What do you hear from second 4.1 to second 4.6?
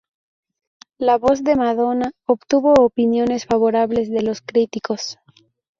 los